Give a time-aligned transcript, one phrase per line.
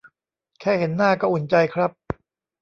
[0.59, 1.91] แค่เห็นหน้าก็อุ่นใจครับ